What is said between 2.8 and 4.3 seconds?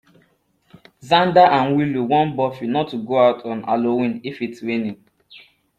to go out on Halloween